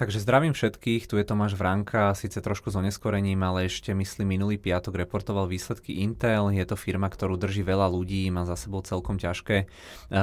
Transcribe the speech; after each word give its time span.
Takže 0.00 0.16
zdravím 0.16 0.56
všetkých, 0.56 1.12
tu 1.12 1.20
je 1.20 1.28
Tomáš 1.28 1.60
Vranka, 1.60 2.16
síce 2.16 2.40
trošku 2.40 2.72
s 2.72 2.76
oneskorením, 2.80 3.36
ale 3.44 3.68
ešte 3.68 3.92
myslím 3.92 4.40
minulý 4.40 4.56
piatok 4.56 4.96
reportoval 4.96 5.44
výsledky 5.44 6.00
Intel. 6.00 6.48
Je 6.56 6.64
to 6.64 6.72
firma, 6.72 7.12
ktorú 7.12 7.36
drží 7.36 7.60
veľa 7.60 7.84
ľudí, 7.92 8.32
má 8.32 8.48
za 8.48 8.56
sebou 8.56 8.80
celkom 8.80 9.20
ťažké 9.20 9.56
e, 9.60 9.66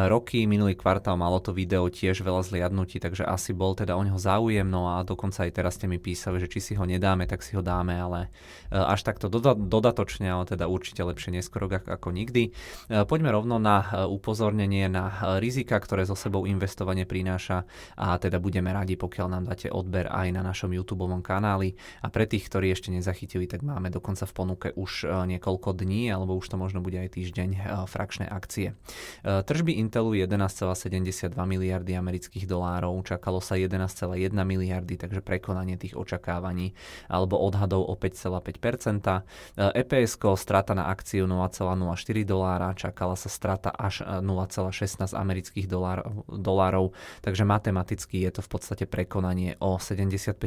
roky. 0.09 0.50
Minulý 0.50 0.73
kvartál 0.73 1.13
malo 1.21 1.38
to 1.38 1.54
video 1.54 1.86
tiež 1.94 2.26
veľa 2.26 2.41
zliadnutí, 2.41 2.98
takže 2.98 3.21
asi 3.21 3.54
bol 3.54 3.77
teda 3.77 3.94
o 3.94 4.02
neho 4.02 4.18
záujem, 4.18 4.66
no 4.66 4.98
a 4.98 5.05
dokonca 5.05 5.45
aj 5.45 5.54
teraz 5.54 5.78
ste 5.78 5.86
mi 5.86 6.02
písali, 6.02 6.41
že 6.41 6.50
či 6.50 6.57
si 6.57 6.73
ho 6.73 6.82
nedáme, 6.82 7.30
tak 7.30 7.46
si 7.46 7.54
ho 7.54 7.62
dáme, 7.62 8.02
ale 8.02 8.34
e, 8.73 8.82
až 8.82 9.05
takto 9.05 9.30
doda- 9.30 9.54
dodatočne, 9.54 10.25
ale 10.25 10.50
teda 10.50 10.66
určite 10.66 11.05
lepšie 11.05 11.38
neskoro 11.38 11.70
ako 11.70 12.09
nikdy. 12.09 12.50
E, 12.50 13.05
poďme 13.05 13.30
rovno 13.30 13.62
na 13.62 14.09
upozornenie 14.09 14.89
na 14.89 15.38
rizika, 15.38 15.78
ktoré 15.78 16.02
zo 16.02 16.17
sebou 16.17 16.50
investovanie 16.50 17.05
prináša 17.05 17.70
a 17.94 18.17
teda 18.17 18.41
budeme 18.41 18.73
radi, 18.73 18.98
pokiaľ 18.98 19.28
nám 19.30 19.45
dáte 19.53 19.66
odber 19.70 20.07
aj 20.07 20.27
na 20.34 20.41
našom 20.41 20.71
YouTube 20.73 21.07
kanáli. 21.21 21.77
A 22.03 22.09
pre 22.09 22.25
tých, 22.25 22.48
ktorí 22.49 22.73
ešte 22.73 22.89
nezachytili, 22.89 23.45
tak 23.45 23.62
máme 23.63 23.94
dokonca 23.94 24.25
v 24.25 24.34
ponuke 24.34 24.67
už 24.73 25.05
e, 25.05 25.38
niekoľko 25.38 25.77
dní, 25.77 26.09
alebo 26.09 26.35
už 26.35 26.49
to 26.52 26.58
možno 26.58 26.80
bude 26.81 26.98
aj 26.98 27.16
týždeň 27.16 27.49
e, 27.53 27.59
frakčné 27.85 28.25
akcie. 28.27 28.73
E, 28.73 29.44
tržby 29.45 29.77
Intelu 29.77 30.16
11,72 30.17 31.34
miliardy 31.35 31.94
amerických 31.95 32.45
dolárov, 32.49 32.98
čakalo 33.05 33.39
sa 33.39 33.55
11,1 33.55 34.34
miliardy, 34.34 34.98
takže 34.98 35.22
prekonanie 35.22 35.77
tých 35.77 35.94
očakávaní. 35.94 36.73
Alebo 37.08 37.38
odhadov 37.38 37.88
o 37.88 37.94
5,5%. 37.95 39.23
EPS 39.58 40.17
strata 40.38 40.73
na 40.73 40.89
akciu 40.89 41.27
0,04 41.30 42.23
dolára, 42.23 42.73
čakala 42.73 43.16
sa 43.20 43.30
strata 43.30 43.70
až 43.73 44.02
0,16 44.05 45.14
amerických 45.14 45.67
dolárov, 45.67 46.25
dolárov, 46.30 46.86
takže 47.22 47.44
matematicky 47.44 48.23
je 48.23 48.31
to 48.38 48.42
v 48.45 48.49
podstate 48.49 48.86
prekonanie 48.86 49.56
o 49.59 49.77
75%, 49.77 50.38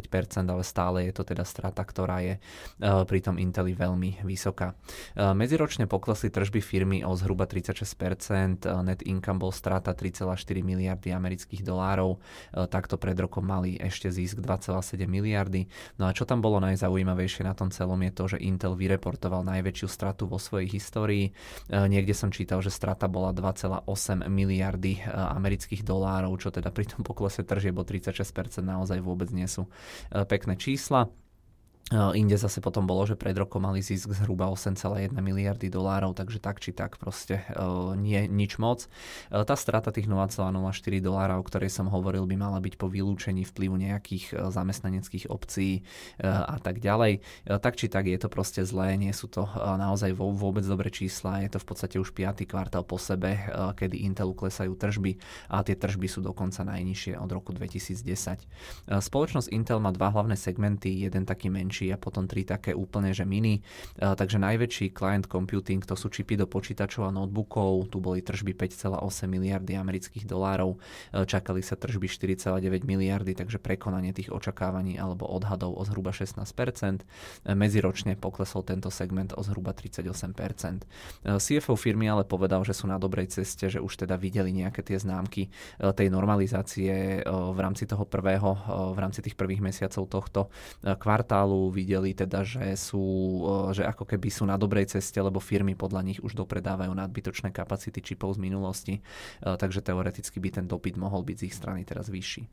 ale 0.46 0.62
stále 0.62 1.08
je 1.08 1.12
to 1.14 1.22
teda 1.26 1.42
strata, 1.42 1.82
ktorá 1.82 2.22
je 2.22 2.34
e, 2.36 2.40
pri 2.80 3.18
tom 3.22 3.36
Inteli 3.36 3.74
veľmi 3.74 4.22
vysoká. 4.22 4.74
E, 5.16 5.34
medziročne 5.34 5.90
poklesli 5.90 6.30
tržby 6.30 6.60
firmy 6.62 6.98
o 7.02 7.14
zhruba 7.18 7.46
36%, 7.46 8.66
e, 8.66 8.74
net 8.86 9.00
income 9.02 9.42
bol 9.42 9.52
strata 9.54 9.92
3,4 9.92 10.62
miliardy 10.62 11.10
amerických 11.10 11.62
dolárov, 11.66 12.22
takto 12.70 12.96
pred 12.96 13.16
rokom 13.18 13.46
mali 13.46 13.76
ešte 13.76 14.10
zisk 14.12 14.38
2,7 14.42 15.06
miliardy. 15.06 15.66
No 15.98 16.06
a 16.06 16.14
čo 16.14 16.24
tam 16.24 16.38
bolo 16.44 16.62
najzaujímavejšie 16.62 17.46
na 17.46 17.54
tom 17.56 17.72
celom 17.74 17.98
je 18.06 18.12
to, 18.12 18.24
že 18.36 18.42
Intel 18.42 18.76
vyreportoval 18.76 19.42
najväčšiu 19.46 19.88
stratu 19.90 20.26
vo 20.30 20.38
svojej 20.38 20.70
histórii. 20.70 21.32
Niekde 21.68 22.14
som 22.14 22.30
čítal, 22.30 22.62
že 22.62 22.72
strata 22.72 23.10
bola 23.10 23.34
2,8 23.34 24.28
miliardy 24.28 25.02
amerických 25.10 25.82
dolárov, 25.82 26.36
čo 26.40 26.54
teda 26.54 26.70
pri 26.70 26.86
tom 26.86 27.02
poklese 27.02 27.42
tržieb 27.42 27.76
o 27.76 27.84
36% 27.84 28.62
naozaj 28.62 28.99
vôbec 29.00 29.32
nie 29.32 29.48
sú 29.48 29.66
e, 30.12 30.22
pekné 30.24 30.56
čísla. 30.56 31.08
Inde 31.90 32.38
zase 32.38 32.62
potom 32.62 32.86
bolo, 32.86 33.02
že 33.02 33.18
pred 33.18 33.34
rokom 33.34 33.66
mali 33.66 33.82
zisk 33.82 34.14
zhruba 34.14 34.46
8,1 34.46 35.10
miliardy 35.10 35.66
dolárov, 35.66 36.14
takže 36.14 36.38
tak 36.38 36.62
či 36.62 36.70
tak 36.70 37.02
proste 37.02 37.42
uh, 37.50 37.98
nie 37.98 38.30
nič 38.30 38.62
moc. 38.62 38.86
Uh, 39.26 39.42
tá 39.42 39.58
strata 39.58 39.90
tých 39.90 40.06
0,04 40.06 40.54
dolárov, 41.02 41.42
o 41.42 41.46
ktorej 41.50 41.66
som 41.66 41.90
hovoril, 41.90 42.30
by 42.30 42.38
mala 42.38 42.62
byť 42.62 42.78
po 42.78 42.86
vylúčení 42.86 43.42
vplyvu 43.42 43.74
nejakých 43.74 44.38
zamestnaneckých 44.54 45.34
obcí 45.34 45.82
a 46.22 46.62
tak 46.62 46.78
ďalej. 46.78 47.26
Tak 47.58 47.74
či 47.74 47.90
tak 47.90 48.06
je 48.06 48.18
to 48.22 48.30
proste 48.30 48.62
zlé, 48.62 48.94
nie 48.94 49.10
sú 49.10 49.26
to 49.26 49.42
naozaj 49.58 50.14
vôbec 50.14 50.62
dobré 50.62 50.94
čísla, 50.94 51.42
je 51.42 51.50
to 51.50 51.58
v 51.58 51.66
podstate 51.66 51.96
už 51.98 52.14
piatý 52.14 52.46
kvartál 52.46 52.86
po 52.86 53.02
sebe, 53.02 53.50
kedy 53.74 54.06
Intelu 54.06 54.30
klesajú 54.30 54.78
tržby 54.78 55.18
a 55.50 55.66
tie 55.66 55.74
tržby 55.74 56.06
sú 56.06 56.22
dokonca 56.22 56.62
najnižšie 56.62 57.18
od 57.18 57.30
roku 57.34 57.50
2010. 57.50 58.06
Uh, 58.06 59.02
spoločnosť 59.02 59.50
Intel 59.50 59.82
má 59.82 59.90
dva 59.90 60.14
hlavné 60.14 60.38
segmenty, 60.38 61.02
jeden 61.02 61.26
taký 61.26 61.50
menší 61.50 61.69
menší 61.70 61.94
a 61.94 62.02
potom 62.02 62.26
tri 62.26 62.42
také 62.42 62.74
úplne, 62.74 63.14
že 63.14 63.22
mini. 63.22 63.62
Takže 64.02 64.42
najväčší 64.42 64.90
client 64.90 65.30
computing 65.30 65.86
to 65.86 65.94
sú 65.94 66.10
čipy 66.10 66.34
do 66.34 66.50
počítačov 66.50 67.06
a 67.06 67.14
notebookov, 67.14 67.94
tu 67.94 68.02
boli 68.02 68.26
tržby 68.26 68.58
5,8 68.58 68.98
miliardy 69.30 69.78
amerických 69.78 70.26
dolárov, 70.26 70.82
čakali 71.14 71.62
sa 71.62 71.78
tržby 71.78 72.10
4,9 72.10 72.82
miliardy, 72.82 73.38
takže 73.38 73.62
prekonanie 73.62 74.10
tých 74.10 74.34
očakávaní 74.34 74.98
alebo 74.98 75.30
odhadov 75.30 75.78
o 75.78 75.86
zhruba 75.86 76.10
16%. 76.10 77.06
Medziročne 77.54 78.18
poklesol 78.18 78.66
tento 78.66 78.90
segment 78.90 79.30
o 79.38 79.46
zhruba 79.46 79.70
38%. 79.70 80.82
CFO 81.22 81.78
firmy 81.78 82.10
ale 82.10 82.26
povedal, 82.26 82.66
že 82.66 82.74
sú 82.74 82.90
na 82.90 82.98
dobrej 82.98 83.30
ceste, 83.30 83.70
že 83.70 83.78
už 83.78 84.02
teda 84.02 84.18
videli 84.18 84.50
nejaké 84.50 84.82
tie 84.82 84.98
známky 84.98 85.54
tej 85.78 86.08
normalizácie 86.10 87.22
v 87.28 87.58
rámci 87.60 87.86
toho 87.86 88.02
prvého, 88.08 88.58
v 88.96 88.98
rámci 88.98 89.20
tých 89.20 89.36
prvých 89.36 89.60
mesiacov 89.60 90.08
tohto 90.08 90.40
kvartálu 90.80 91.59
videli 91.68 92.16
teda, 92.16 92.40
že 92.40 92.72
sú, 92.80 93.04
že 93.76 93.84
ako 93.84 94.08
keby 94.08 94.32
sú 94.32 94.48
na 94.48 94.56
dobrej 94.56 94.96
ceste, 94.96 95.20
lebo 95.20 95.36
firmy 95.36 95.76
podľa 95.76 96.00
nich 96.00 96.18
už 96.24 96.32
dopredávajú 96.32 96.96
nadbytočné 96.96 97.52
kapacity 97.52 98.00
čipov 98.00 98.40
z 98.40 98.48
minulosti, 98.48 98.94
takže 99.44 99.84
teoreticky 99.84 100.40
by 100.40 100.48
ten 100.48 100.64
dopyt 100.64 100.96
mohol 100.96 101.20
byť 101.20 101.36
z 101.36 101.44
ich 101.44 101.54
strany 101.58 101.84
teraz 101.84 102.08
vyšší. 102.08 102.48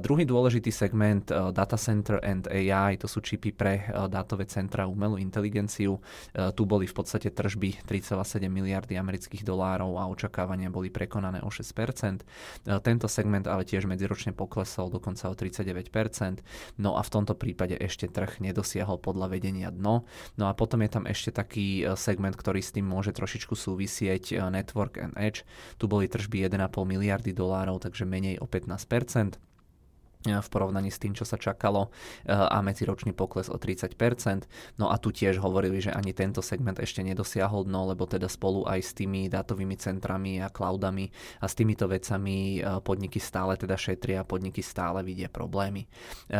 Druhý 0.00 0.24
dôležitý 0.24 0.72
segment 0.72 1.28
Data 1.28 1.76
Center 1.76 2.22
and 2.22 2.46
AI, 2.48 2.96
to 2.96 3.04
sú 3.04 3.20
čipy 3.20 3.52
pre 3.52 3.90
dátové 4.06 4.46
centra 4.46 4.86
umelú 4.86 5.18
inteligenciu. 5.18 5.98
Tu 6.32 6.62
boli 6.62 6.86
v 6.86 6.94
podstate 6.94 7.34
tržby 7.34 7.82
3,7 7.82 8.46
miliardy 8.46 8.94
amerických 8.94 9.42
dolárov 9.42 9.98
a 9.98 10.06
očakávania 10.06 10.70
boli 10.70 10.94
prekonané 10.94 11.42
o 11.42 11.50
6%. 11.50 12.22
Tento 12.86 13.06
segment 13.10 13.50
ale 13.50 13.66
tiež 13.66 13.90
medziročne 13.90 14.30
poklesol 14.30 14.94
dokonca 14.94 15.26
o 15.26 15.34
39%. 15.34 16.78
No 16.78 16.94
a 16.94 17.02
v 17.02 17.10
tomto 17.10 17.34
prípade 17.34 17.74
ešte 17.74 18.06
trh 18.06 18.38
nedosiahol 18.46 19.02
podľa 19.02 19.34
vedenia 19.34 19.74
dno. 19.74 20.06
No 20.38 20.44
a 20.46 20.54
potom 20.54 20.86
je 20.86 20.90
tam 20.90 21.04
ešte 21.04 21.34
taký 21.34 21.82
e, 21.82 21.98
segment, 21.98 22.38
ktorý 22.38 22.62
s 22.62 22.70
tým 22.70 22.86
môže 22.86 23.10
trošičku 23.10 23.58
súvisieť, 23.58 24.38
e, 24.38 24.42
Network 24.46 25.02
and 25.02 25.18
Edge. 25.18 25.42
Tu 25.76 25.90
boli 25.90 26.06
tržby 26.06 26.46
1,5 26.46 26.70
miliardy 26.86 27.34
dolárov, 27.34 27.82
takže 27.82 28.06
menej 28.06 28.38
o 28.38 28.46
15% 28.46 29.55
v 30.34 30.48
porovnaní 30.50 30.90
s 30.90 30.98
tým, 30.98 31.14
čo 31.14 31.22
sa 31.22 31.38
čakalo 31.38 31.88
eh, 32.26 32.34
a 32.34 32.58
medziročný 32.62 33.14
pokles 33.14 33.46
o 33.46 33.56
30%. 33.56 33.94
No 34.82 34.90
a 34.90 34.98
tu 34.98 35.14
tiež 35.14 35.38
hovorili, 35.38 35.78
že 35.78 35.94
ani 35.94 36.10
tento 36.10 36.42
segment 36.42 36.78
ešte 36.82 37.06
nedosiahol 37.06 37.64
dno, 37.64 37.94
lebo 37.94 38.04
teda 38.10 38.26
spolu 38.26 38.66
aj 38.66 38.80
s 38.82 38.92
tými 38.96 39.30
dátovými 39.30 39.78
centrami 39.78 40.42
a 40.42 40.50
cloudami 40.50 41.08
a 41.38 41.46
s 41.46 41.54
týmito 41.54 41.86
vecami 41.86 42.58
eh, 42.58 42.82
podniky 42.82 43.22
stále 43.22 43.54
teda 43.54 43.78
šetria 43.78 44.26
podniky 44.26 44.60
stále 44.60 45.00
vidia 45.06 45.30
problémy. 45.30 45.88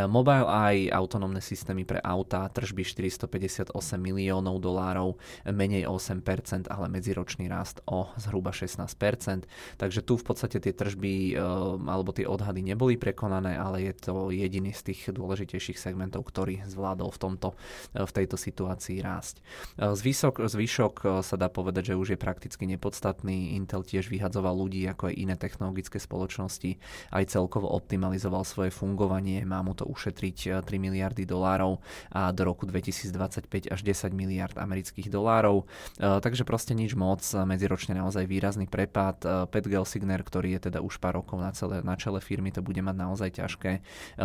Mobile 0.08 0.47
aj 0.47 0.76
autonómne 0.94 1.38
systémy 1.38 1.86
pre 1.86 2.00
auta, 2.03 2.48
tržby 2.48 2.82
458 2.82 3.70
miliónov 3.98 4.58
dolárov, 4.58 5.18
menej 5.47 5.86
o 5.86 5.98
8%, 5.98 6.70
ale 6.70 6.86
medziročný 6.91 7.47
rast 7.47 7.82
o 7.86 8.10
zhruba 8.18 8.50
16%. 8.50 9.47
Takže 9.78 10.00
tu 10.03 10.14
v 10.16 10.24
podstate 10.24 10.58
tie 10.58 10.72
tržby 10.72 11.38
alebo 11.84 12.10
tie 12.14 12.24
odhady 12.28 12.62
neboli 12.62 12.97
prekonané, 12.97 13.56
ale 13.58 13.75
ale 13.76 13.92
je 13.92 14.09
to 14.09 14.32
jediný 14.32 14.72
z 14.72 14.88
tých 14.88 15.12
dôležitejších 15.12 15.76
segmentov, 15.76 16.25
ktorý 16.25 16.64
zvládol 16.64 17.12
v, 17.12 17.19
tomto, 17.20 17.48
v 17.92 18.09
tejto 18.09 18.41
situácii 18.41 19.04
rásť. 19.04 19.44
Zvýšok, 19.76 20.48
zvyšok 20.48 20.94
e, 21.04 21.06
sa 21.20 21.37
dá 21.37 21.53
povedať, 21.53 21.92
že 21.92 22.00
už 22.00 22.16
je 22.16 22.19
prakticky 22.19 22.65
nepodstatný. 22.65 23.53
Intel 23.53 23.84
tiež 23.84 24.09
vyhadzoval 24.09 24.56
ľudí 24.56 24.88
ako 24.88 25.12
aj 25.12 25.15
iné 25.20 25.36
technologické 25.36 26.00
spoločnosti, 26.00 26.81
aj 27.12 27.25
celkovo 27.28 27.69
optimalizoval 27.69 28.48
svoje 28.48 28.72
fungovanie, 28.72 29.44
má 29.44 29.60
mu 29.60 29.76
to 29.76 29.84
ušetriť 29.84 30.65
3 30.65 30.72
e, 30.72 30.78
miliardy 30.81 31.28
dolárov 31.28 31.84
a 32.16 32.32
do 32.32 32.48
roku 32.48 32.65
2025 32.65 33.69
až 33.69 33.81
10 33.84 34.16
miliard 34.16 34.56
amerických 34.56 35.12
dolárov. 35.12 35.69
E, 36.00 36.16
takže 36.25 36.48
proste 36.48 36.72
nič 36.72 36.97
moc, 36.97 37.21
medziročne 37.21 37.92
naozaj 37.92 38.24
výrazný 38.24 38.65
prepad. 38.65 39.21
Pat 39.53 39.65
Gelsigner, 39.68 40.24
ktorý 40.24 40.56
je 40.56 40.72
teda 40.72 40.80
už 40.80 40.97
pár 40.97 41.21
rokov 41.21 41.45
na, 41.45 41.53
celé, 41.53 41.84
na 41.84 41.92
čele 42.00 42.24
firmy, 42.24 42.48
to 42.48 42.65
bude 42.65 42.80
mať 42.80 42.97
naozaj 42.97 43.28
ťažké 43.42 43.66
ťažké. 43.66 43.72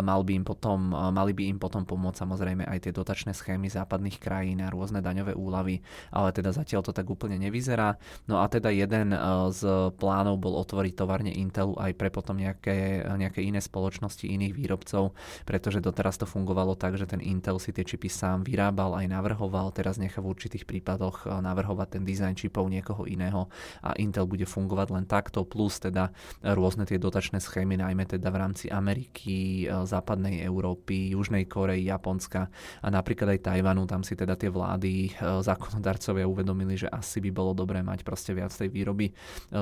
Mal 0.01 0.21
by 0.21 0.31
im 0.37 0.45
potom, 0.45 0.79
mali 0.93 1.33
by 1.33 1.43
im 1.49 1.57
potom 1.57 1.83
pomôcť 1.83 2.17
samozrejme 2.21 2.63
aj 2.69 2.79
tie 2.87 2.93
dotačné 2.93 3.33
schémy 3.33 3.67
západných 3.67 4.21
krajín 4.21 4.61
a 4.61 4.69
rôzne 4.69 5.01
daňové 5.01 5.33
úlavy, 5.33 5.81
ale 6.13 6.29
teda 6.31 6.53
zatiaľ 6.53 6.85
to 6.85 6.93
tak 6.93 7.09
úplne 7.09 7.41
nevyzerá. 7.41 7.97
No 8.29 8.39
a 8.41 8.45
teda 8.47 8.69
jeden 8.69 9.13
e, 9.15 9.17
z 9.51 9.91
plánov 9.97 10.37
bol 10.37 10.57
otvoriť 10.61 10.93
továrne 10.93 11.31
Intelu 11.33 11.73
aj 11.75 11.91
pre 11.97 12.13
potom 12.13 12.37
nejaké, 12.37 13.03
nejaké 13.17 13.41
iné 13.41 13.59
spoločnosti, 13.59 14.23
iných 14.27 14.53
výrobcov, 14.53 15.17
pretože 15.47 15.81
doteraz 15.81 16.21
to 16.21 16.29
fungovalo 16.29 16.77
tak, 16.77 16.95
že 16.99 17.09
ten 17.09 17.19
Intel 17.23 17.57
si 17.57 17.73
tie 17.73 17.83
čipy 17.87 18.11
sám 18.11 18.45
vyrábal 18.45 18.95
aj 19.01 19.07
navrhoval, 19.09 19.73
teraz 19.73 19.97
nechá 19.97 20.21
v 20.21 20.31
určitých 20.31 20.67
prípadoch 20.67 21.25
e, 21.25 21.33
navrhovať 21.41 21.99
ten 21.99 22.03
dizajn 22.05 22.35
čipov 22.37 22.67
niekoho 22.69 23.07
iného 23.07 23.49
a 23.81 23.95
Intel 23.97 24.27
bude 24.27 24.45
fungovať 24.45 24.87
len 24.93 25.05
takto, 25.07 25.43
plus 25.47 25.81
teda 25.81 26.13
rôzne 26.43 26.83
tie 26.85 27.01
dotačné 27.01 27.39
schémy, 27.39 27.79
najmä 27.79 28.03
teda 28.05 28.27
v 28.29 28.39
rámci 28.39 28.65
Ameriky, 28.67 29.30
Ameriky, 29.31 29.67
e, 29.67 29.87
západnej 29.87 30.43
Európy, 30.43 31.15
Južnej 31.15 31.47
Korei, 31.47 31.87
Japonska 31.87 32.51
a 32.83 32.87
napríklad 32.91 33.37
aj 33.37 33.43
Tajvanu, 33.47 33.87
tam 33.87 34.03
si 34.03 34.13
teda 34.15 34.35
tie 34.35 34.51
vlády, 34.51 34.93
e, 35.07 35.11
zákonodarcovia 35.41 36.27
uvedomili, 36.27 36.75
že 36.77 36.91
asi 36.91 37.23
by 37.23 37.31
bolo 37.31 37.55
dobré 37.55 37.79
mať 37.81 38.03
proste 38.03 38.35
viac 38.35 38.51
tej 38.51 38.67
výroby 38.69 39.11
e, 39.11 39.13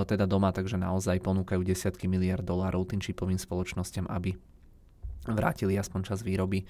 teda 0.06 0.26
doma, 0.26 0.50
takže 0.50 0.78
naozaj 0.78 1.22
ponúkajú 1.22 1.62
desiatky 1.62 2.10
miliard 2.10 2.44
dolárov 2.44 2.90
tým 2.90 3.02
čipovým 3.02 3.38
spoločnosťam, 3.38 4.10
aby 4.10 4.34
vrátili 5.34 5.78
aspoň 5.78 6.14
čas 6.14 6.20
výroby 6.26 6.64
e, 6.64 6.66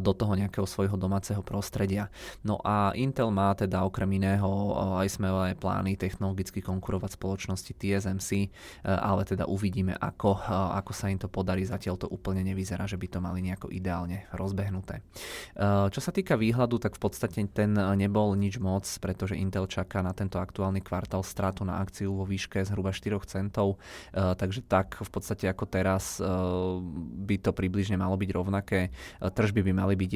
do 0.00 0.12
toho 0.14 0.34
nejakého 0.34 0.64
svojho 0.64 0.96
domáceho 0.96 1.40
prostredia. 1.44 2.08
No 2.42 2.58
a 2.62 2.92
Intel 2.94 3.30
má 3.30 3.52
teda 3.52 3.84
okrem 3.84 4.18
iného 4.18 4.46
e, 4.46 4.72
aj 5.04 5.08
smelé 5.20 5.46
plány 5.58 5.94
technologicky 6.00 6.64
konkurovať 6.64 7.16
spoločnosti 7.18 7.72
TSMC, 7.74 8.30
e, 8.44 8.48
ale 8.84 9.22
teda 9.28 9.44
uvidíme, 9.46 9.94
ako, 9.98 10.40
ako 10.74 10.92
sa 10.94 11.10
im 11.12 11.18
to 11.20 11.28
podarí. 11.28 11.66
Zatiaľ 11.68 12.00
to 12.00 12.08
úplne 12.08 12.40
nevyzerá, 12.46 12.88
že 12.88 12.96
by 12.96 13.06
to 13.10 13.18
mali 13.20 13.44
nejako 13.44 13.68
ideálne 13.68 14.24
rozbehnuté. 14.32 15.04
Čo 15.92 16.00
sa 16.00 16.10
týka 16.14 16.38
výhľadu, 16.38 16.80
tak 16.80 16.96
v 16.96 17.00
podstate 17.02 17.40
ten 17.50 17.74
nebol 17.74 18.32
nič 18.38 18.56
moc, 18.62 18.86
pretože 19.02 19.36
Intel 19.36 19.68
čaká 19.68 20.00
na 20.00 20.14
tento 20.16 20.40
aktuálny 20.40 20.80
kvartál 20.80 21.20
stratu 21.26 21.66
na 21.66 21.82
akciu 21.82 22.14
vo 22.14 22.24
výške 22.24 22.62
zhruba 22.64 22.94
4 22.94 23.20
centov, 23.28 23.76
takže 24.14 24.64
tak 24.64 24.96
v 25.02 25.10
podstate 25.10 25.50
ako 25.50 25.64
teraz 25.68 26.22
by 27.28 27.36
to 27.42 27.50
približne 27.52 27.97
malo 27.98 28.14
byť 28.14 28.30
rovnaké. 28.30 28.80
E, 28.88 28.90
tržby 29.26 29.66
by 29.66 29.72
mali 29.74 29.94
byť 29.98 30.10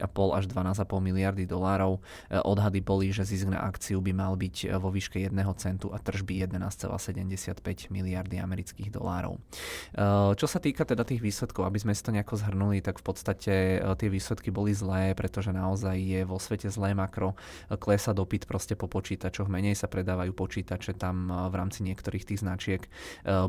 až 0.32 0.44
12,5 0.48 0.88
miliardy 1.04 1.44
dolárov. 1.44 2.00
E, 2.32 2.40
odhady 2.40 2.80
boli, 2.80 3.12
že 3.12 3.28
zisk 3.28 3.52
na 3.52 3.60
akciu 3.60 4.00
by 4.00 4.16
mal 4.16 4.32
byť 4.40 4.56
e, 4.64 4.80
vo 4.80 4.88
výške 4.88 5.20
1 5.20 5.36
centu 5.60 5.92
a 5.92 6.00
tržby 6.00 6.48
11,75 6.48 7.92
miliardy 7.92 8.40
amerických 8.40 8.88
dolárov. 8.88 9.40
Čo 10.38 10.46
sa 10.46 10.62
týka 10.62 10.86
teda 10.86 11.02
tých 11.02 11.18
výsledkov, 11.18 11.66
aby 11.66 11.82
sme 11.82 11.92
si 11.92 12.02
to 12.04 12.14
nejako 12.14 12.38
zhrnuli, 12.38 12.78
tak 12.78 13.02
v 13.02 13.04
podstate 13.04 13.54
tie 13.82 14.08
výsledky 14.08 14.54
boli 14.54 14.70
zlé, 14.70 15.12
pretože 15.18 15.50
naozaj 15.50 15.98
je 15.98 16.20
vo 16.22 16.38
svete 16.38 16.70
zlé 16.70 16.94
makro, 16.94 17.34
klesa 17.82 18.14
dopyt 18.14 18.46
proste 18.46 18.78
po 18.78 18.86
počítačoch, 18.86 19.50
menej 19.50 19.74
sa 19.74 19.90
predávajú 19.90 20.30
počítače 20.30 20.94
tam 20.94 21.26
v 21.50 21.54
rámci 21.58 21.82
niektorých 21.82 22.24
tých 22.28 22.40
značiek 22.46 22.82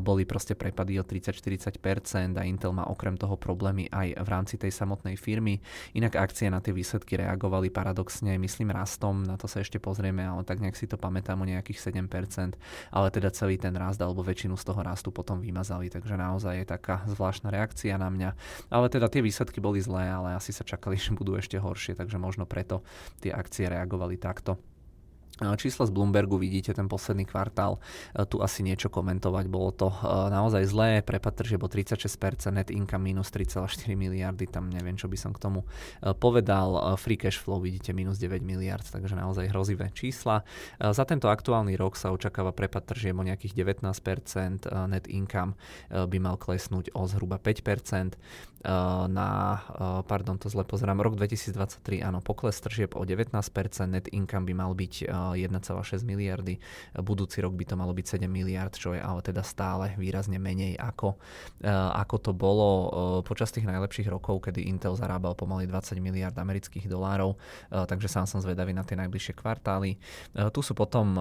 boli 0.02 0.26
proste 0.26 0.58
prepady 0.58 0.98
o 0.98 1.04
30-40% 1.06 2.34
a 2.34 2.42
Intel 2.42 2.74
má 2.74 2.88
okrem 2.90 3.14
toho 3.14 3.36
problém 3.38 3.59
problémy 3.60 3.92
aj 3.92 4.16
v 4.16 4.28
rámci 4.32 4.56
tej 4.56 4.72
samotnej 4.72 5.20
firmy. 5.20 5.60
Inak 5.92 6.16
akcie 6.16 6.48
na 6.48 6.64
tie 6.64 6.72
výsledky 6.72 7.20
reagovali 7.20 7.68
paradoxne, 7.68 8.40
myslím, 8.40 8.72
rastom, 8.72 9.20
na 9.20 9.36
to 9.36 9.44
sa 9.44 9.60
ešte 9.60 9.76
pozrieme, 9.76 10.24
ale 10.24 10.48
tak 10.48 10.64
nejak 10.64 10.80
si 10.80 10.88
to 10.88 10.96
pamätám 10.96 11.36
o 11.36 11.44
nejakých 11.44 11.92
7%, 11.92 12.56
ale 12.88 13.12
teda 13.12 13.28
celý 13.36 13.60
ten 13.60 13.76
rast 13.76 14.00
alebo 14.00 14.24
väčšinu 14.24 14.56
z 14.56 14.64
toho 14.64 14.80
rastu 14.80 15.12
potom 15.12 15.44
vymazali, 15.44 15.92
takže 15.92 16.16
naozaj 16.16 16.64
je 16.64 16.66
taká 16.72 17.04
zvláštna 17.04 17.52
reakcia 17.52 18.00
na 18.00 18.08
mňa. 18.08 18.32
Ale 18.72 18.88
teda 18.88 19.12
tie 19.12 19.20
výsledky 19.20 19.60
boli 19.60 19.84
zlé, 19.84 20.08
ale 20.08 20.32
asi 20.40 20.56
sa 20.56 20.64
čakali, 20.64 20.96
že 20.96 21.12
budú 21.12 21.36
ešte 21.36 21.60
horšie, 21.60 22.00
takže 22.00 22.16
možno 22.16 22.48
preto 22.48 22.80
tie 23.20 23.28
akcie 23.28 23.68
reagovali 23.68 24.16
takto. 24.16 24.56
Čísla 25.40 25.88
z 25.88 25.92
Bloombergu 25.92 26.36
vidíte 26.36 26.76
ten 26.76 26.84
posledný 26.84 27.24
kvartál, 27.24 27.80
tu 28.28 28.44
asi 28.44 28.60
niečo 28.60 28.92
komentovať, 28.92 29.44
bolo 29.48 29.72
to 29.72 29.88
naozaj 30.28 30.68
zlé, 30.68 31.00
prepad 31.00 31.40
tržieb 31.40 31.64
o 31.64 31.68
36%, 31.68 32.52
net 32.52 32.68
income 32.68 33.08
minus 33.08 33.32
3,4 33.32 33.96
miliardy, 33.96 34.44
tam 34.44 34.68
neviem, 34.68 35.00
čo 35.00 35.08
by 35.08 35.16
som 35.16 35.32
k 35.32 35.40
tomu 35.40 35.64
povedal, 36.20 36.96
free 37.00 37.16
cash 37.16 37.40
flow 37.40 37.56
vidíte 37.60 37.96
minus 37.96 38.20
9 38.20 38.44
miliard, 38.44 38.84
takže 38.84 39.16
naozaj 39.16 39.48
hrozivé 39.48 39.88
čísla. 39.96 40.44
Za 40.76 41.04
tento 41.08 41.32
aktuálny 41.32 41.76
rok 41.80 41.96
sa 41.96 42.12
očakáva 42.12 42.52
prepad 42.52 42.84
tržieb 42.92 43.16
o 43.16 43.24
nejakých 43.24 43.64
19%, 43.64 44.68
net 44.92 45.08
income 45.08 45.56
by 45.88 46.18
mal 46.20 46.36
klesnúť 46.36 46.92
o 46.92 47.08
zhruba 47.08 47.40
5%, 47.40 48.16
na, 49.08 49.28
pardon, 50.04 50.36
to 50.36 50.52
zle 50.52 50.68
pozerám, 50.68 51.00
rok 51.00 51.16
2023, 51.16 52.04
áno, 52.04 52.20
pokles 52.20 52.60
tržieb 52.60 52.92
o 52.92 53.08
19%, 53.08 53.40
net 53.88 54.12
income 54.12 54.44
by 54.44 54.52
mal 54.52 54.76
byť 54.76 55.08
1,6 55.36 56.06
miliardy. 56.06 56.58
Budúci 56.98 57.42
rok 57.44 57.54
by 57.54 57.64
to 57.66 57.74
malo 57.76 57.92
byť 57.92 58.22
7 58.22 58.30
miliard, 58.30 58.72
čo 58.74 58.96
je 58.96 59.00
ale 59.00 59.20
teda 59.20 59.44
stále 59.44 59.92
výrazne 60.00 60.40
menej 60.40 60.80
ako, 60.80 61.20
eh, 61.60 61.68
ako 61.72 62.16
to 62.18 62.32
bolo 62.32 62.68
eh, 62.70 62.88
počas 63.26 63.52
tých 63.52 63.68
najlepších 63.68 64.08
rokov, 64.08 64.48
kedy 64.48 64.64
Intel 64.66 64.96
zarábal 64.96 65.36
pomaly 65.36 65.68
20 65.68 66.00
miliard 66.00 66.34
amerických 66.34 66.88
dolárov, 66.88 67.36
eh, 67.36 67.84
takže 67.84 68.08
sám 68.08 68.24
som 68.24 68.40
zvedavý 68.40 68.72
na 68.72 68.82
tie 68.82 68.96
najbližšie 68.96 69.36
kvartály. 69.36 70.00
Tu 70.30 70.60
sú 70.62 70.72
potom 70.72 71.16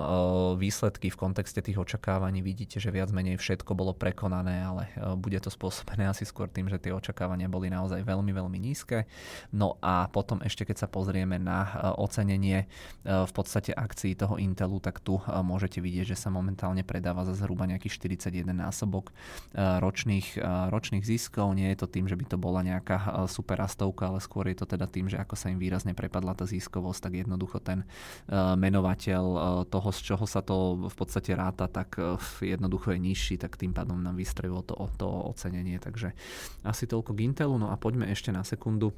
výsledky 0.56 1.12
v 1.12 1.18
kontexte 1.20 1.60
tých 1.60 1.78
očakávaní. 1.78 2.40
Vidíte, 2.40 2.80
že 2.80 2.94
viac 2.94 3.12
menej 3.12 3.38
všetko 3.38 3.76
bolo 3.76 3.92
prekonané, 3.92 4.64
ale 4.64 4.84
bude 5.20 5.38
to 5.42 5.52
spôsobené 5.52 6.08
asi 6.08 6.24
skôr 6.24 6.48
tým, 6.48 6.70
že 6.72 6.80
tie 6.80 6.94
očakávania 6.94 7.52
boli 7.52 7.68
naozaj 7.68 8.02
veľmi, 8.06 8.32
veľmi 8.32 8.58
nízke. 8.60 9.06
No 9.52 9.78
a 9.84 10.08
potom 10.10 10.40
ešte 10.46 10.66
keď 10.66 10.86
sa 10.86 10.88
pozrieme 10.88 11.38
na 11.42 11.94
ocenenie 12.00 12.70
v 13.04 13.32
podstate 13.34 13.76
akcií 13.76 13.99
akcií 14.00 14.16
toho 14.16 14.40
Intelu, 14.40 14.80
tak 14.80 15.04
tu 15.04 15.20
eh, 15.20 15.44
môžete 15.44 15.84
vidieť, 15.84 16.16
že 16.16 16.24
sa 16.24 16.32
momentálne 16.32 16.88
predáva 16.88 17.28
za 17.28 17.36
zhruba 17.36 17.68
nejakých 17.68 18.00
41 18.00 18.48
násobok 18.56 19.12
eh, 19.12 19.76
ročných, 19.84 20.40
eh, 20.40 20.72
ročných 20.72 21.04
ziskov. 21.04 21.52
Nie 21.52 21.76
je 21.76 21.84
to 21.84 21.92
tým, 21.92 22.08
že 22.08 22.16
by 22.16 22.24
to 22.32 22.38
bola 22.40 22.64
nejaká 22.64 23.28
super 23.28 23.60
ale 23.60 24.24
skôr 24.24 24.48
je 24.48 24.56
to 24.56 24.64
teda 24.64 24.88
tým, 24.88 25.12
že 25.12 25.20
ako 25.20 25.36
sa 25.36 25.52
im 25.52 25.60
výrazne 25.60 25.92
prepadla 25.92 26.32
tá 26.32 26.48
ziskovosť, 26.48 27.00
tak 27.04 27.14
jednoducho 27.26 27.60
ten 27.60 27.84
menovateľ 28.32 29.24
toho, 29.68 29.90
z 29.92 30.00
čoho 30.00 30.24
sa 30.24 30.40
to 30.40 30.88
v 30.88 30.96
podstate 30.96 31.36
ráta, 31.36 31.68
tak 31.68 32.00
jednoducho 32.40 32.96
je 32.96 33.00
nižší, 33.02 33.36
tak 33.36 33.60
tým 33.60 33.76
pádom 33.76 34.00
nám 34.00 34.16
vystrelilo 34.16 34.64
to, 34.64 34.76
to 34.96 35.08
ocenenie. 35.08 35.76
Takže 35.82 36.16
asi 36.64 36.84
toľko 36.88 37.12
k 37.12 37.24
Intelu. 37.28 37.56
No 37.60 37.74
a 37.74 37.76
poďme 37.76 38.08
ešte 38.08 38.32
na 38.32 38.48
sekundu 38.48 38.96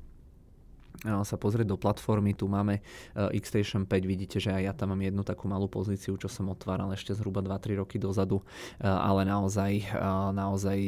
sa 1.02 1.34
pozrieť 1.34 1.66
do 1.66 1.78
platformy, 1.82 2.38
tu 2.38 2.46
máme 2.46 2.78
e, 2.78 2.82
Xstation 3.42 3.90
5, 3.90 4.06
vidíte, 4.06 4.38
že 4.38 4.54
aj 4.54 4.62
ja 4.62 4.74
tam 4.78 4.94
mám 4.94 5.02
jednu 5.02 5.26
takú 5.26 5.50
malú 5.50 5.66
pozíciu, 5.66 6.14
čo 6.14 6.30
som 6.30 6.54
otváral 6.54 6.94
ešte 6.94 7.18
zhruba 7.18 7.42
2-3 7.42 7.82
roky 7.82 7.98
dozadu, 7.98 8.46
e, 8.78 8.86
ale 8.86 9.26
naozaj, 9.26 9.72
e, 9.82 9.98
naozaj 10.38 10.80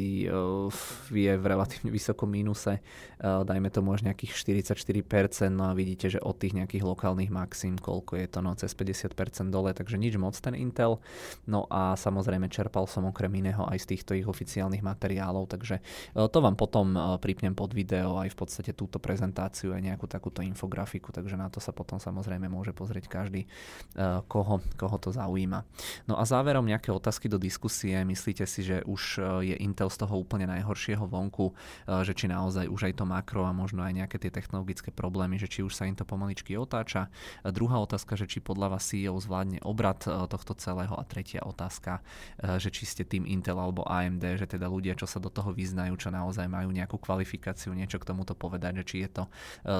je 1.09 1.33
v 1.33 1.45
relatívne 1.45 1.89
vysokom 1.89 2.29
mínuse, 2.29 2.77
dajme 3.23 3.69
tomu 3.71 3.95
až 3.95 4.05
nejakých 4.05 4.35
44%, 4.35 5.49
no 5.49 5.71
a 5.71 5.73
vidíte, 5.73 6.11
že 6.11 6.19
od 6.21 6.37
tých 6.37 6.53
nejakých 6.53 6.83
lokálnych 6.85 7.31
maxim, 7.31 7.79
koľko 7.79 8.19
je 8.19 8.27
to, 8.29 8.39
no 8.43 8.53
cez 8.53 8.75
50% 8.75 9.49
dole, 9.49 9.71
takže 9.73 9.97
nič 9.97 10.19
moc 10.19 10.35
ten 10.37 10.53
Intel, 10.53 10.99
no 11.47 11.65
a 11.71 11.95
samozrejme 11.95 12.51
čerpal 12.51 12.85
som 12.85 13.07
okrem 13.07 13.31
iného 13.39 13.63
aj 13.65 13.87
z 13.87 13.95
týchto 13.95 14.11
ich 14.13 14.27
oficiálnych 14.27 14.83
materiálov, 14.83 15.47
takže 15.49 15.79
to 16.13 16.37
vám 16.43 16.59
potom 16.59 16.93
pripnem 17.23 17.55
pod 17.55 17.71
video 17.71 18.19
aj 18.19 18.35
v 18.35 18.37
podstate 18.37 18.71
túto 18.75 18.99
prezentáciu 18.99 19.71
aj 19.71 19.81
nejakú 19.81 20.02
takúto 20.05 20.43
infografiku, 20.45 21.11
takže 21.11 21.35
na 21.39 21.49
to 21.49 21.63
sa 21.63 21.75
potom 21.75 21.97
samozrejme 21.97 22.47
môže 22.47 22.75
pozrieť 22.75 23.09
každý, 23.09 23.45
eh, 23.45 24.21
koho, 24.27 24.59
koho 24.75 24.97
to 24.99 25.09
zaujíma. 25.11 25.63
No 26.07 26.19
a 26.19 26.23
záverom 26.23 26.65
nejaké 26.65 26.91
otázky 26.91 27.27
do 27.27 27.39
diskusie. 27.39 27.95
Myslíte 28.03 28.43
si, 28.47 28.63
že 28.63 28.83
už 28.83 29.19
eh, 29.19 29.53
je 29.53 29.55
Intel 29.63 29.89
z 29.89 29.97
toho 30.03 30.19
úplne 30.19 30.49
najhoršieho 30.49 31.05
vonku, 31.07 31.53
eh, 31.53 32.03
že 32.03 32.13
či 32.13 32.27
naozaj 32.27 32.67
už 32.67 32.91
aj 32.91 32.93
to 32.99 33.05
makro 33.07 33.47
a 33.47 33.55
možno 33.55 33.83
aj 33.83 33.93
nejaké 33.93 34.17
tie 34.19 34.31
technologické 34.33 34.89
problémy, 34.89 35.39
že 35.39 35.47
či 35.47 35.63
už 35.63 35.73
sa 35.73 35.87
im 35.87 35.95
to 35.95 36.03
pomaličky 36.03 36.55
otáča. 36.55 37.07
Druhá 37.43 37.79
otázka, 37.81 38.15
že 38.15 38.29
či 38.29 38.39
podľa 38.39 38.77
vás 38.77 38.83
CEO 38.87 39.17
zvládne 39.19 39.61
obrad 39.63 40.03
tohto 40.03 40.53
celého 40.57 40.95
a 40.95 41.03
tretia 41.03 41.43
otázka, 41.43 42.01
že 42.39 42.69
či 42.69 42.83
ste 42.87 43.03
tým 43.03 43.27
Intel 43.27 43.57
alebo 43.57 43.83
AMD, 43.85 44.39
že 44.39 44.47
teda 44.47 44.67
ľudia, 44.69 44.95
čo 44.97 45.07
sa 45.09 45.19
do 45.19 45.29
toho 45.29 45.51
vyznajú, 45.51 45.95
čo 45.99 46.09
naozaj 46.09 46.47
majú 46.47 46.69
nejakú 46.71 46.97
kvalifikáciu, 46.99 47.75
niečo 47.75 47.99
k 47.99 48.07
tomuto 48.07 48.33
povedať, 48.37 48.81
že 48.81 48.87
či 48.87 48.95
je 49.05 49.09
to 49.09 49.23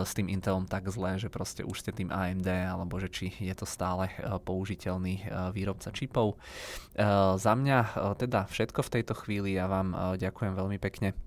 s 0.05 0.15
tým 0.15 0.29
Intelom 0.29 0.69
tak 0.69 0.87
zlé, 0.91 1.17
že 1.17 1.31
proste 1.31 1.65
už 1.65 1.83
ste 1.83 1.91
tým 1.91 2.13
AMD, 2.13 2.47
alebo 2.47 2.99
že 3.01 3.09
či 3.09 3.33
je 3.39 3.51
to 3.55 3.65
stále 3.67 4.07
e, 4.07 4.13
použiteľný 4.39 5.15
e, 5.19 5.23
výrobca 5.51 5.89
čipov. 5.91 6.35
E, 6.35 7.05
za 7.35 7.53
mňa 7.55 7.77
teda 8.21 8.45
všetko 8.47 8.85
v 8.85 8.93
tejto 8.99 9.13
chvíli. 9.17 9.55
Ja 9.57 9.65
vám 9.67 10.19
ďakujem 10.19 10.53
veľmi 10.53 10.77
pekne 10.77 11.17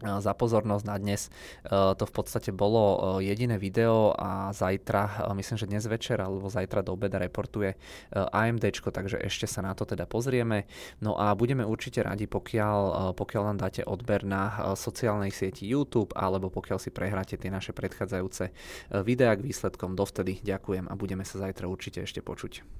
za 0.00 0.32
pozornosť 0.32 0.84
na 0.88 0.96
dnes. 0.96 1.28
To 1.70 2.04
v 2.04 2.12
podstate 2.12 2.50
bolo 2.50 3.16
jediné 3.20 3.60
video 3.60 4.16
a 4.16 4.50
zajtra, 4.50 5.28
myslím, 5.36 5.56
že 5.60 5.70
dnes 5.70 5.84
večer 5.84 6.18
alebo 6.18 6.48
zajtra 6.48 6.80
do 6.80 6.96
obeda 6.96 7.20
reportuje 7.20 7.76
AMD, 8.12 8.64
takže 8.80 9.20
ešte 9.20 9.44
sa 9.44 9.60
na 9.60 9.76
to 9.76 9.84
teda 9.84 10.08
pozrieme. 10.08 10.64
No 11.04 11.20
a 11.20 11.36
budeme 11.36 11.62
určite 11.62 12.00
radi, 12.00 12.24
pokiaľ, 12.24 13.12
pokiaľ 13.12 13.42
nám 13.52 13.58
dáte 13.60 13.84
odber 13.84 14.24
na 14.24 14.72
sociálnej 14.72 15.30
sieti 15.30 15.68
YouTube 15.68 16.16
alebo 16.16 16.48
pokiaľ 16.48 16.78
si 16.80 16.88
prehráte 16.88 17.36
tie 17.36 17.52
naše 17.52 17.76
predchádzajúce 17.76 18.50
videá 19.04 19.36
k 19.36 19.44
výsledkom. 19.44 19.92
Dovtedy 19.92 20.40
ďakujem 20.40 20.88
a 20.88 20.94
budeme 20.96 21.28
sa 21.28 21.36
zajtra 21.44 21.68
určite 21.68 22.00
ešte 22.00 22.24
počuť. 22.24 22.79